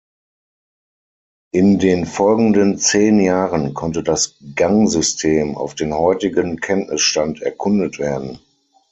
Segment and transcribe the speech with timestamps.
[1.53, 8.39] In den folgenden zehn Jahren konnte das Gangsystem auf den heutigen Kenntnisstand erkundet werden.